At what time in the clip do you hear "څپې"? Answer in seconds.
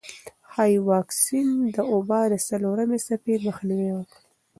3.05-3.35